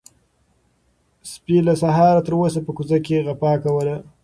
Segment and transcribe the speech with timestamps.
[1.31, 3.95] سپي له سهاره تر اوسه په کوڅه کې غپا کوله.